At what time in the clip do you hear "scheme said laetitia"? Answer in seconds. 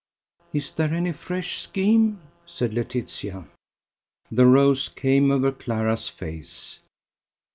1.61-3.45